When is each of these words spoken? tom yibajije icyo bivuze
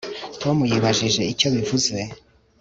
tom 0.41 0.57
yibajije 0.71 1.21
icyo 1.33 1.47
bivuze 1.55 1.97